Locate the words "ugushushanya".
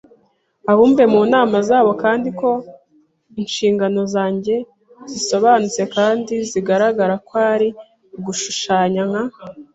8.17-9.01